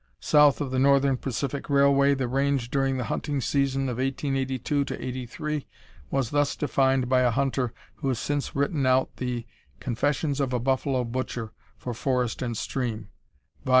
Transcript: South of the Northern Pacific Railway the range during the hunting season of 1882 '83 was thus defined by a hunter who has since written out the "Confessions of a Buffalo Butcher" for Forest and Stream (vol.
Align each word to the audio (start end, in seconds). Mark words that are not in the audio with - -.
South 0.19 0.61
of 0.61 0.71
the 0.71 0.79
Northern 0.79 1.15
Pacific 1.15 1.69
Railway 1.69 2.15
the 2.15 2.27
range 2.27 2.71
during 2.71 2.97
the 2.97 3.03
hunting 3.03 3.39
season 3.39 3.83
of 3.83 3.99
1882 3.99 4.85
'83 4.89 5.67
was 6.09 6.31
thus 6.31 6.55
defined 6.55 7.07
by 7.07 7.19
a 7.21 7.29
hunter 7.29 7.71
who 7.97 8.07
has 8.07 8.17
since 8.17 8.55
written 8.55 8.87
out 8.87 9.17
the 9.17 9.45
"Confessions 9.79 10.39
of 10.39 10.53
a 10.53 10.59
Buffalo 10.59 11.03
Butcher" 11.03 11.51
for 11.77 11.93
Forest 11.93 12.41
and 12.41 12.57
Stream 12.57 13.09
(vol. 13.63 13.69